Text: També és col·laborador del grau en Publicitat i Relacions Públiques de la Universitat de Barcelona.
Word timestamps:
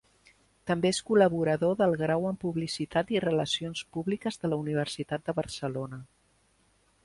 També 0.69 0.87
és 0.95 1.01
col·laborador 1.09 1.75
del 1.81 1.93
grau 1.99 2.25
en 2.31 2.39
Publicitat 2.45 3.13
i 3.17 3.21
Relacions 3.27 3.85
Públiques 3.99 4.43
de 4.45 4.53
la 4.55 4.61
Universitat 4.65 5.29
de 5.29 5.41
Barcelona. 5.43 6.05